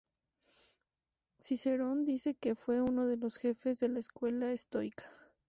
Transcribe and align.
Cicerón 1.39 2.05
dice 2.05 2.33
que 2.33 2.55
fue 2.55 2.81
uno 2.81 3.05
de 3.05 3.17
los 3.17 3.37
jefes 3.37 3.79
de 3.81 3.89
la 3.89 3.99
escuela 3.99 4.51
estoica 4.51 5.05